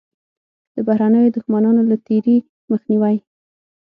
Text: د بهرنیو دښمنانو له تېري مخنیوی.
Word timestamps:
د 0.75 0.77
بهرنیو 0.87 1.33
دښمنانو 1.35 1.81
له 1.89 1.97
تېري 2.07 2.37
مخنیوی. 2.71 3.17